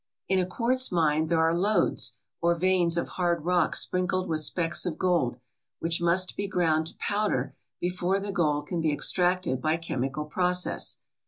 [0.27, 4.83] In a quartz mine there are lodes, or veins of hard rock sprinkled with specks
[4.83, 5.37] of gold,
[5.77, 10.25] which must be ground to powder before the gold can be ex tracted by chemical
[10.25, 11.01] process.